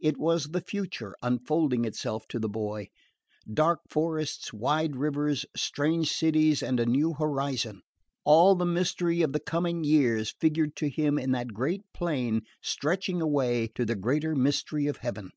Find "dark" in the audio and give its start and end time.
3.46-3.80